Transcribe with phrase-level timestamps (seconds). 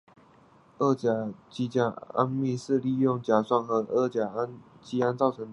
[0.79, 1.79] 二甲基甲
[2.15, 4.31] 醯胺是利用甲酸和二甲
[4.81, 5.47] 基胺制造的。